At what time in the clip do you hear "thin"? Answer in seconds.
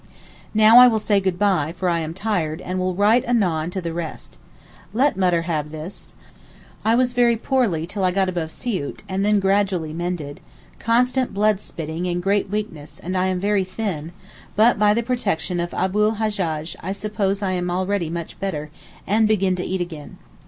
13.63-14.11